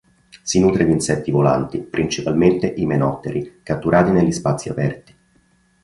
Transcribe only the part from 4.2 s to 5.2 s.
spazi aperti.